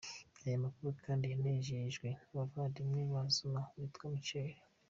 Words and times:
Aya 0.45 0.63
makuru 0.65 0.89
kandi 1.03 1.23
yanemejwe 1.31 2.07
n’umuvandimwe 2.31 3.01
wa 3.13 3.23
Zuma 3.35 3.61
witwa 3.77 4.05
Michael 4.13 4.53